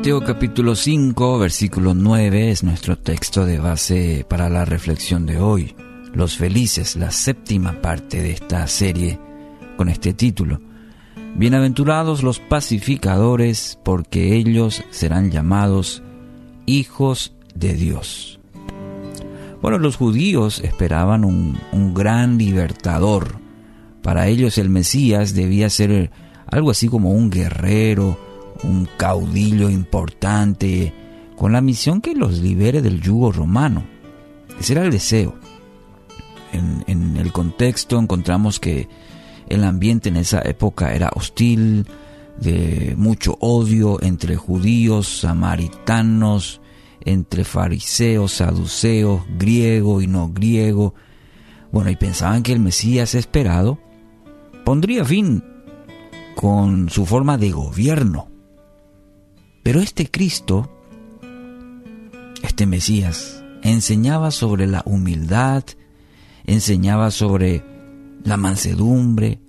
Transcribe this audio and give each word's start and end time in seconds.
Mateo 0.00 0.24
capítulo 0.24 0.76
5, 0.76 1.38
versículo 1.38 1.92
9 1.92 2.50
es 2.50 2.64
nuestro 2.64 2.96
texto 2.96 3.44
de 3.44 3.58
base 3.58 4.24
para 4.26 4.48
la 4.48 4.64
reflexión 4.64 5.26
de 5.26 5.38
hoy. 5.38 5.74
Los 6.14 6.38
felices, 6.38 6.96
la 6.96 7.10
séptima 7.10 7.82
parte 7.82 8.22
de 8.22 8.30
esta 8.30 8.66
serie 8.66 9.18
con 9.76 9.90
este 9.90 10.14
título. 10.14 10.58
Bienaventurados 11.36 12.22
los 12.22 12.40
pacificadores, 12.40 13.78
porque 13.84 14.36
ellos 14.36 14.82
serán 14.88 15.30
llamados 15.30 16.02
hijos 16.64 17.34
de 17.54 17.74
Dios. 17.74 18.40
Bueno, 19.60 19.76
los 19.76 19.96
judíos 19.96 20.60
esperaban 20.60 21.26
un, 21.26 21.58
un 21.72 21.92
gran 21.92 22.38
libertador. 22.38 23.36
Para 24.00 24.28
ellos 24.28 24.56
el 24.56 24.70
Mesías 24.70 25.34
debía 25.34 25.68
ser 25.68 26.10
algo 26.46 26.70
así 26.70 26.88
como 26.88 27.10
un 27.10 27.28
guerrero, 27.28 28.29
un 28.62 28.88
caudillo 28.96 29.70
importante, 29.70 30.92
con 31.36 31.52
la 31.52 31.60
misión 31.60 32.00
que 32.00 32.14
los 32.14 32.38
libere 32.38 32.82
del 32.82 33.00
yugo 33.00 33.32
romano. 33.32 33.84
Ese 34.58 34.74
era 34.74 34.84
el 34.84 34.90
deseo. 34.90 35.34
En, 36.52 37.16
el 37.16 37.32
contexto 37.32 37.98
encontramos 37.98 38.60
que 38.60 38.88
el 39.48 39.64
ambiente 39.64 40.08
en 40.08 40.16
esa 40.16 40.42
época 40.42 40.94
era 40.94 41.10
hostil, 41.14 41.86
de 42.38 42.94
mucho 42.96 43.36
odio 43.40 44.02
entre 44.02 44.36
judíos, 44.36 45.20
samaritanos, 45.20 46.60
entre 47.02 47.44
fariseos, 47.44 48.32
saduceos, 48.32 49.22
griego 49.38 50.02
y 50.02 50.06
no 50.06 50.28
griego. 50.28 50.94
Bueno, 51.72 51.90
y 51.90 51.96
pensaban 51.96 52.42
que 52.42 52.52
el 52.52 52.60
Mesías 52.60 53.14
esperado 53.14 53.78
pondría 54.64 55.04
fin 55.04 55.42
con 56.34 56.88
su 56.88 57.06
forma 57.06 57.38
de 57.38 57.50
gobierno. 57.50 58.29
Pero 59.62 59.80
este 59.80 60.10
Cristo, 60.10 60.70
este 62.42 62.66
Mesías, 62.66 63.44
enseñaba 63.62 64.30
sobre 64.30 64.66
la 64.66 64.82
humildad, 64.86 65.64
enseñaba 66.44 67.10
sobre 67.10 67.64
la 68.24 68.36
mansedumbre, 68.36 69.40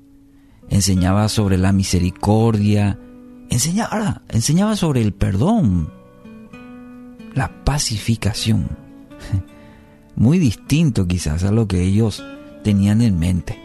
enseñaba 0.70 1.30
sobre 1.30 1.58
la 1.58 1.72
misericordia, 1.72 3.00
enseñaba, 3.50 4.22
enseñaba 4.30 4.76
sobre 4.76 5.02
el 5.02 5.14
perdón, 5.14 5.90
la 7.34 7.64
pacificación. 7.64 8.68
Muy 10.16 10.40
distinto 10.40 11.08
quizás 11.08 11.44
a 11.44 11.52
lo 11.52 11.68
que 11.68 11.82
ellos 11.82 12.24
tenían 12.64 13.02
en 13.02 13.18
mente. 13.18 13.60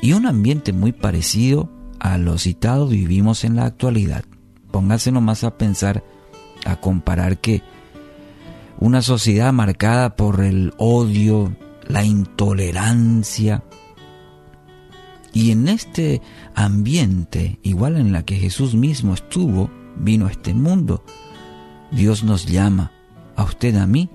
Y 0.00 0.12
un 0.12 0.26
ambiente 0.26 0.72
muy 0.72 0.92
parecido 0.92 1.68
a 1.98 2.18
lo 2.18 2.38
citado 2.38 2.86
vivimos 2.86 3.44
en 3.44 3.56
la 3.56 3.66
actualidad. 3.66 4.24
Póngase 4.78 5.10
nomás 5.10 5.42
a 5.42 5.58
pensar, 5.58 6.04
a 6.64 6.76
comparar 6.76 7.38
que 7.38 7.62
una 8.78 9.02
sociedad 9.02 9.52
marcada 9.52 10.14
por 10.14 10.40
el 10.40 10.72
odio, 10.78 11.56
la 11.88 12.04
intolerancia, 12.04 13.64
y 15.32 15.50
en 15.50 15.66
este 15.66 16.22
ambiente, 16.54 17.58
igual 17.64 17.96
en 17.96 18.12
la 18.12 18.24
que 18.24 18.36
Jesús 18.36 18.76
mismo 18.76 19.14
estuvo, 19.14 19.68
vino 19.96 20.28
a 20.28 20.30
este 20.30 20.54
mundo, 20.54 21.02
Dios 21.90 22.22
nos 22.22 22.46
llama, 22.46 22.92
a 23.34 23.42
usted, 23.42 23.74
a 23.74 23.86
mí, 23.88 24.08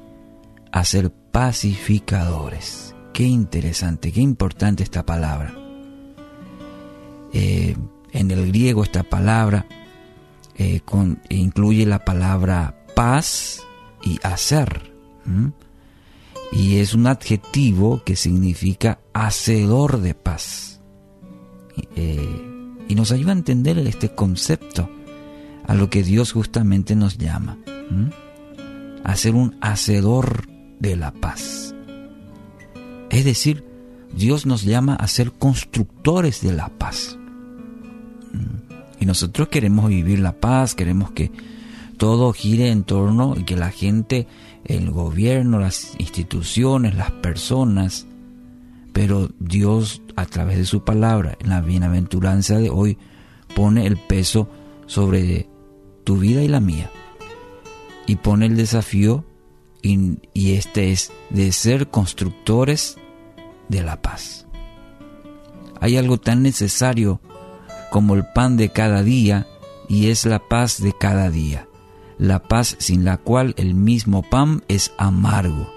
a 0.72 0.86
ser 0.86 1.12
pacificadores. 1.12 2.96
Qué 3.12 3.26
interesante, 3.26 4.14
qué 4.14 4.22
importante 4.22 4.82
esta 4.82 5.06
palabra. 5.06 5.54
Eh, 7.34 7.76
en 8.14 8.32
el 8.32 8.48
griego 8.48 8.82
esta 8.84 9.04
palabra 9.04 9.66
eh, 10.58 10.82
incluye 11.30 11.86
la 11.86 12.06
palabra 12.06 12.86
paz 12.96 13.62
y 14.04 14.20
hacer. 14.24 14.94
Y 16.52 16.78
es 16.78 16.94
un 16.94 17.08
adjetivo 17.08 18.04
que 18.04 18.16
significa 18.16 19.00
hacedor 19.14 20.02
de 20.02 20.14
paz. 20.14 20.82
Eh, 21.96 22.86
y 22.88 22.96
nos 22.96 23.12
ayuda 23.12 23.32
a 23.32 23.36
entender 23.36 23.78
este 23.80 24.14
concepto, 24.14 24.90
a 25.66 25.74
lo 25.74 25.90
que 25.90 26.04
Dios 26.04 26.34
justamente 26.34 26.96
nos 26.96 27.18
llama. 27.18 27.58
A 29.04 29.16
ser 29.16 29.36
un 29.36 29.58
hacedor 29.62 30.48
de 30.80 30.96
la 30.96 31.12
paz. 31.12 31.74
Es 33.10 33.26
decir, 33.26 33.64
Dios 34.16 34.46
nos 34.46 34.64
llama 34.64 34.96
a 34.96 35.08
ser 35.08 35.32
constructores 35.32 36.42
de 36.42 36.54
la 36.54 36.70
paz. 36.70 37.18
Y 39.04 39.06
nosotros 39.06 39.50
queremos 39.50 39.90
vivir 39.90 40.20
la 40.20 40.40
paz, 40.40 40.76
queremos 40.76 41.12
que 41.12 41.30
todo 41.98 42.32
gire 42.32 42.72
en 42.72 42.86
torno 42.86 43.36
y 43.38 43.44
que 43.44 43.58
la 43.58 43.70
gente, 43.70 44.28
el 44.64 44.92
gobierno, 44.92 45.60
las 45.60 45.94
instituciones, 46.00 46.96
las 46.96 47.12
personas, 47.12 48.08
pero 48.94 49.30
Dios 49.40 50.02
a 50.16 50.26
través 50.26 50.58
de 50.58 50.64
su 50.64 50.86
palabra, 50.86 51.38
en 51.42 51.50
la 51.50 51.60
bienaventuranza 51.60 52.60
de 52.60 52.70
hoy, 52.70 52.98
pone 53.54 53.88
el 53.88 53.98
peso 53.98 54.48
sobre 54.86 55.50
tu 56.06 56.16
vida 56.16 56.42
y 56.42 56.48
la 56.48 56.62
mía. 56.62 56.90
Y 58.08 58.16
pone 58.16 58.46
el 58.46 58.56
desafío, 58.56 59.26
y, 59.82 60.18
este 60.54 60.94
es 60.94 61.12
de 61.30 61.52
ser 61.52 61.90
constructores 61.90 62.96
de 63.68 63.84
la 63.84 64.02
paz. 64.02 64.48
Hay 65.82 65.98
algo 65.98 66.18
tan 66.18 66.42
necesario 66.42 67.20
como 67.94 68.16
el 68.16 68.26
pan 68.26 68.58
de 68.58 68.70
cada 68.70 69.04
día 69.04 69.46
y 69.88 70.10
es 70.10 70.26
la 70.26 70.40
paz 70.40 70.82
de 70.82 70.94
cada 70.94 71.30
día, 71.30 71.68
la 72.18 72.42
paz 72.42 72.76
sin 72.80 73.06
la 73.06 73.18
cual 73.18 73.54
el 73.56 73.76
mismo 73.76 74.24
pan 74.28 74.64
es 74.68 74.92
amargo. 74.98 75.72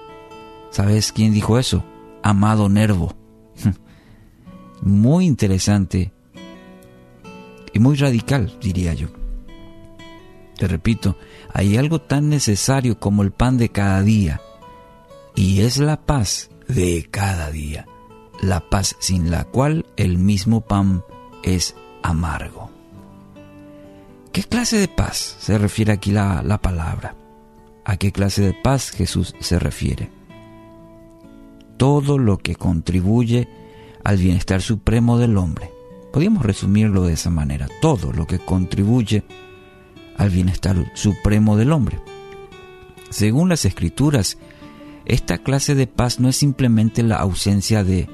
¿Sabes 0.71 1.13
quién 1.13 1.35
dijo 1.35 1.59
eso? 1.59 1.85
Amado 2.23 2.71
Nervo. 2.71 3.15
muy 4.81 5.27
interesante 5.27 6.11
y 7.75 7.81
muy 7.81 7.97
radical, 7.97 8.57
diría 8.63 8.95
yo. 8.95 9.09
Te 10.57 10.69
repito, 10.69 11.19
hay 11.53 11.77
algo 11.77 12.01
tan 12.01 12.31
necesario 12.31 12.99
como 12.99 13.25
el 13.25 13.31
pan 13.31 13.59
de 13.59 13.69
cada 13.69 14.01
día, 14.01 14.41
y 15.35 15.61
es 15.61 15.77
la 15.77 16.01
paz 16.01 16.49
de 16.67 17.07
cada 17.11 17.51
día, 17.51 17.85
la 18.41 18.71
paz 18.71 18.97
sin 19.01 19.31
la 19.31 19.45
cual 19.45 19.85
el 19.99 20.17
mismo 20.17 20.63
pan 20.63 21.05
es 21.43 21.75
amargo. 22.07 22.71
¿Qué 24.33 24.43
clase 24.43 24.79
de 24.79 24.89
paz 24.89 25.37
se 25.41 25.59
refiere 25.59 25.93
aquí 25.93 26.13
la, 26.13 26.43
la 26.43 26.61
palabra? 26.61 27.17
¿A 27.85 27.97
qué 27.97 28.13
clase 28.13 28.43
de 28.43 28.55
paz 28.55 28.91
Jesús 28.91 29.35
se 29.41 29.59
refiere? 29.59 30.11
Todo 31.77 32.19
lo 32.19 32.39
que 32.39 32.55
contribuye 32.55 33.49
al 34.05 34.19
bienestar 34.19 34.63
supremo 34.63 35.19
del 35.19 35.37
hombre. 35.37 35.71
Podríamos 36.13 36.45
resumirlo 36.45 37.05
de 37.05 37.15
esa 37.15 37.31
manera. 37.31 37.69
Todo 37.81 38.13
lo 38.13 38.27
que 38.27 38.39
contribuye 38.39 39.25
al 40.17 40.31
bienestar 40.31 40.93
supremo 40.95 41.57
del 41.57 41.73
hombre. 41.73 42.01
Según 43.11 43.49
las 43.49 43.65
escrituras, 43.65 44.39
esta 45.05 45.39
clase 45.39 45.75
de 45.75 45.87
paz 45.87 46.21
no 46.21 46.29
es 46.29 46.37
simplemente 46.37 47.03
la 47.03 47.17
ausencia 47.17 47.85
de 47.85 48.09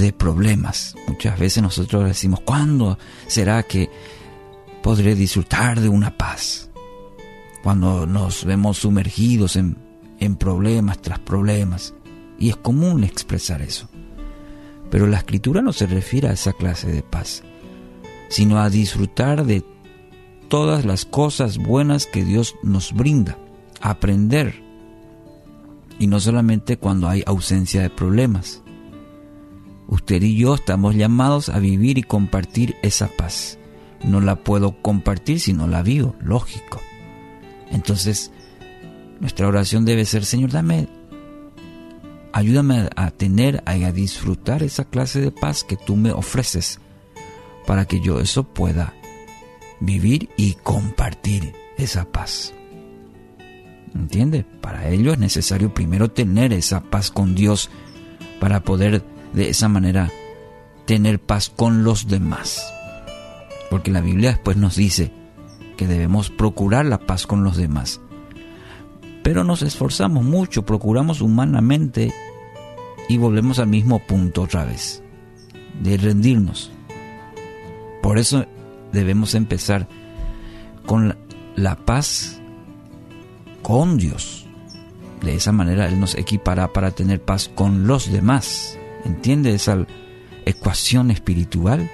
de 0.00 0.12
problemas. 0.12 0.94
Muchas 1.06 1.38
veces 1.38 1.62
nosotros 1.62 2.04
decimos, 2.04 2.40
¿cuándo 2.40 2.98
será 3.26 3.62
que 3.62 3.90
podré 4.82 5.14
disfrutar 5.14 5.80
de 5.80 5.88
una 5.88 6.16
paz? 6.16 6.70
Cuando 7.62 8.06
nos 8.06 8.44
vemos 8.44 8.78
sumergidos 8.78 9.56
en, 9.56 9.78
en 10.20 10.36
problemas 10.36 11.00
tras 11.00 11.20
problemas. 11.20 11.94
Y 12.38 12.50
es 12.50 12.56
común 12.56 13.04
expresar 13.04 13.62
eso. 13.62 13.88
Pero 14.90 15.06
la 15.06 15.18
escritura 15.18 15.62
no 15.62 15.72
se 15.72 15.86
refiere 15.86 16.28
a 16.28 16.32
esa 16.32 16.52
clase 16.52 16.90
de 16.90 17.02
paz, 17.02 17.42
sino 18.28 18.58
a 18.58 18.70
disfrutar 18.70 19.44
de 19.44 19.64
todas 20.48 20.84
las 20.84 21.04
cosas 21.04 21.58
buenas 21.58 22.06
que 22.06 22.24
Dios 22.24 22.54
nos 22.62 22.92
brinda, 22.92 23.38
aprender. 23.80 24.62
Y 25.98 26.08
no 26.08 26.18
solamente 26.20 26.76
cuando 26.76 27.08
hay 27.08 27.22
ausencia 27.26 27.82
de 27.82 27.90
problemas. 27.90 28.63
Usted 29.88 30.22
y 30.22 30.36
yo 30.36 30.54
estamos 30.54 30.94
llamados 30.94 31.48
a 31.48 31.58
vivir 31.58 31.98
y 31.98 32.02
compartir 32.02 32.76
esa 32.82 33.08
paz. 33.08 33.58
No 34.02 34.20
la 34.20 34.36
puedo 34.36 34.80
compartir 34.82 35.40
si 35.40 35.52
no 35.52 35.66
la 35.66 35.82
vivo, 35.82 36.14
lógico. 36.20 36.80
Entonces, 37.70 38.30
nuestra 39.20 39.48
oración 39.48 39.84
debe 39.84 40.04
ser, 40.04 40.24
Señor, 40.24 40.50
dame, 40.50 40.88
ayúdame 42.32 42.88
a 42.96 43.10
tener, 43.10 43.62
a 43.66 43.74
disfrutar 43.92 44.62
esa 44.62 44.84
clase 44.84 45.20
de 45.20 45.30
paz 45.30 45.64
que 45.64 45.76
tú 45.76 45.96
me 45.96 46.12
ofreces, 46.12 46.80
para 47.66 47.86
que 47.86 48.00
yo 48.00 48.20
eso 48.20 48.44
pueda 48.44 48.94
vivir 49.80 50.30
y 50.36 50.54
compartir 50.54 51.54
esa 51.76 52.04
paz. 52.04 52.52
¿Entiende? 53.94 54.44
Para 54.60 54.88
ello 54.88 55.12
es 55.12 55.18
necesario 55.18 55.72
primero 55.72 56.10
tener 56.10 56.52
esa 56.52 56.82
paz 56.82 57.10
con 57.10 57.34
Dios 57.34 57.70
para 58.40 58.64
poder 58.64 59.04
de 59.34 59.50
esa 59.50 59.68
manera 59.68 60.10
tener 60.86 61.20
paz 61.20 61.50
con 61.50 61.84
los 61.84 62.08
demás. 62.08 62.72
Porque 63.70 63.90
la 63.90 64.00
Biblia 64.00 64.30
después 64.30 64.56
nos 64.56 64.76
dice 64.76 65.12
que 65.76 65.86
debemos 65.86 66.30
procurar 66.30 66.86
la 66.86 66.98
paz 66.98 67.26
con 67.26 67.44
los 67.44 67.56
demás. 67.56 68.00
Pero 69.22 69.42
nos 69.42 69.62
esforzamos 69.62 70.24
mucho, 70.24 70.64
procuramos 70.64 71.20
humanamente 71.20 72.12
y 73.08 73.16
volvemos 73.16 73.58
al 73.58 73.68
mismo 73.68 73.98
punto 73.98 74.42
otra 74.42 74.64
vez, 74.64 75.02
de 75.82 75.96
rendirnos. 75.96 76.70
Por 78.02 78.18
eso 78.18 78.44
debemos 78.92 79.34
empezar 79.34 79.88
con 80.86 81.16
la, 81.56 81.76
paz 81.76 82.40
con 83.62 83.96
Dios. 83.96 84.46
De 85.22 85.34
esa 85.34 85.52
manera 85.52 85.88
Él 85.88 85.98
nos 85.98 86.14
equipará 86.16 86.72
para 86.72 86.90
tener 86.90 87.22
paz 87.22 87.48
con 87.48 87.86
los 87.86 88.12
demás. 88.12 88.78
¿Entiende 89.04 89.54
esa 89.54 89.86
ecuación 90.46 91.10
espiritual? 91.10 91.90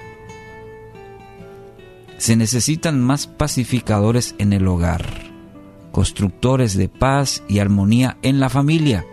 Se 2.17 2.35
necesitan 2.35 3.01
más 3.01 3.27
pacificadores 3.27 4.35
en 4.37 4.53
el 4.53 4.67
hogar, 4.67 5.05
constructores 5.91 6.77
de 6.77 6.87
paz 6.87 7.43
y 7.49 7.59
armonía 7.59 8.17
en 8.21 8.39
la 8.39 8.49
familia. 8.49 9.05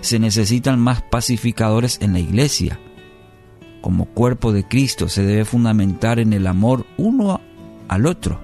Se 0.00 0.18
necesitan 0.18 0.80
más 0.80 1.02
pacificadores 1.02 1.98
en 2.00 2.12
la 2.12 2.18
iglesia. 2.18 2.80
Como 3.80 4.06
cuerpo 4.06 4.52
de 4.52 4.66
Cristo 4.66 5.08
se 5.08 5.22
debe 5.22 5.44
fundamentar 5.44 6.18
en 6.18 6.32
el 6.32 6.46
amor 6.46 6.86
uno 6.98 7.40
al 7.88 8.06
otro. 8.06 8.40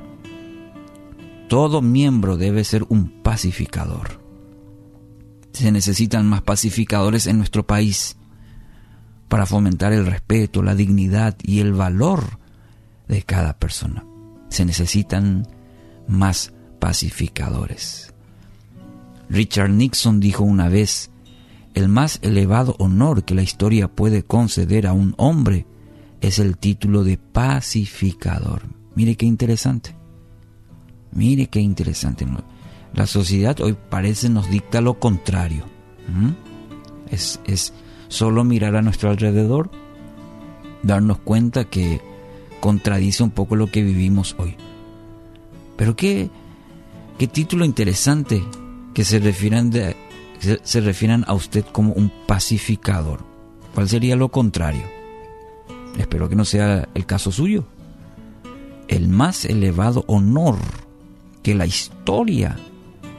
Todo 1.48 1.82
miembro 1.82 2.36
debe 2.36 2.64
ser 2.64 2.84
un 2.88 3.22
pacificador. 3.22 4.20
Se 5.52 5.72
necesitan 5.72 6.26
más 6.26 6.42
pacificadores 6.42 7.26
en 7.26 7.38
nuestro 7.38 7.66
país 7.66 8.18
para 9.28 9.46
fomentar 9.46 9.92
el 9.92 10.06
respeto, 10.06 10.62
la 10.62 10.74
dignidad 10.74 11.36
y 11.42 11.60
el 11.60 11.72
valor 11.72 12.38
de 13.06 13.22
cada 13.22 13.58
persona. 13.58 14.04
Se 14.48 14.64
necesitan 14.64 15.46
más 16.06 16.52
pacificadores. 16.78 18.14
Richard 19.28 19.70
Nixon 19.70 20.20
dijo 20.20 20.44
una 20.44 20.68
vez, 20.68 21.10
el 21.74 21.88
más 21.88 22.18
elevado 22.22 22.74
honor 22.78 23.24
que 23.24 23.34
la 23.34 23.42
historia 23.42 23.88
puede 23.88 24.22
conceder 24.22 24.86
a 24.86 24.94
un 24.94 25.14
hombre 25.18 25.66
es 26.20 26.38
el 26.38 26.56
título 26.56 27.04
de 27.04 27.18
pacificador. 27.18 28.62
Mire 28.94 29.16
qué 29.16 29.26
interesante. 29.26 29.94
Mire 31.12 31.46
qué 31.46 31.60
interesante. 31.60 32.26
La 32.94 33.06
sociedad 33.06 33.60
hoy 33.60 33.76
parece 33.88 34.28
nos 34.28 34.50
dicta 34.50 34.80
lo 34.80 34.98
contrario. 34.98 35.64
Es, 37.10 37.40
es 37.46 37.72
solo 38.08 38.44
mirar 38.44 38.76
a 38.76 38.82
nuestro 38.82 39.10
alrededor, 39.10 39.70
darnos 40.82 41.18
cuenta 41.18 41.64
que 41.64 42.00
contradice 42.60 43.22
un 43.22 43.30
poco 43.30 43.56
lo 43.56 43.68
que 43.70 43.82
vivimos 43.82 44.34
hoy. 44.38 44.56
Pero 45.76 45.94
qué, 45.94 46.30
qué 47.18 47.26
título 47.26 47.64
interesante 47.64 48.42
que 48.94 49.04
se 49.04 49.20
refieran, 49.20 49.70
de, 49.70 49.96
se 50.62 50.80
refieran 50.80 51.24
a 51.28 51.34
usted 51.34 51.64
como 51.72 51.92
un 51.92 52.10
pacificador. 52.26 53.24
¿Cuál 53.74 53.88
sería 53.88 54.16
lo 54.16 54.30
contrario? 54.30 54.82
Espero 55.98 56.28
que 56.28 56.36
no 56.36 56.44
sea 56.44 56.88
el 56.94 57.06
caso 57.06 57.30
suyo. 57.30 57.64
El 58.88 59.08
más 59.08 59.44
elevado 59.44 60.04
honor 60.06 60.56
que 61.42 61.54
la 61.54 61.66
historia 61.66 62.56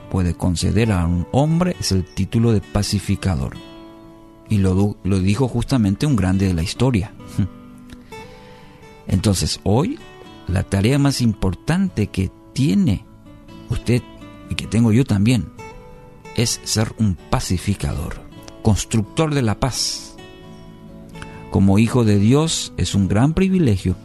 puede 0.10 0.34
conceder 0.34 0.92
a 0.92 1.06
un 1.06 1.28
hombre 1.32 1.76
es 1.80 1.92
el 1.92 2.04
título 2.04 2.52
de 2.52 2.62
pacificador. 2.62 3.69
Y 4.50 4.58
lo, 4.58 4.98
lo 5.04 5.20
dijo 5.20 5.48
justamente 5.48 6.06
un 6.06 6.16
grande 6.16 6.48
de 6.48 6.54
la 6.54 6.64
historia. 6.64 7.14
Entonces 9.08 9.60
hoy 9.64 10.00
la 10.48 10.64
tarea 10.64 10.98
más 11.00 11.22
importante 11.22 12.08
que 12.08 12.32
tiene 12.54 13.06
usted 13.70 14.02
y 14.50 14.56
que 14.56 14.68
tengo 14.68 14.92
yo 14.92 15.06
también 15.06 15.50
es 16.36 16.60
ser 16.64 16.94
un 16.98 17.16
pacificador, 17.30 18.22
constructor 18.64 19.34
de 19.34 19.42
la 19.42 19.60
paz. 19.60 20.16
Como 21.52 21.80
hijo 21.80 22.04
de 22.04 22.20
Dios 22.20 22.74
es 22.78 22.96
un 22.96 23.08
gran 23.08 23.34
privilegio 23.34 23.96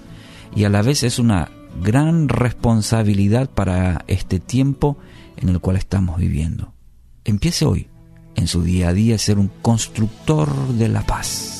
y 0.54 0.64
a 0.64 0.68
la 0.68 0.82
vez 0.82 1.02
es 1.02 1.18
una 1.18 1.50
gran 1.82 2.28
responsabilidad 2.28 3.50
para 3.50 4.04
este 4.06 4.40
tiempo 4.40 4.96
en 5.36 5.48
el 5.48 5.60
cual 5.60 5.76
estamos 5.76 6.18
viviendo. 6.18 6.72
Empiece 7.24 7.64
hoy, 7.64 7.88
en 8.34 8.46
su 8.46 8.62
día 8.62 8.88
a 8.88 8.92
día, 8.92 9.18
ser 9.18 9.38
un 9.38 9.50
constructor 9.62 10.50
de 10.68 10.88
la 10.88 11.02
paz. 11.02 11.53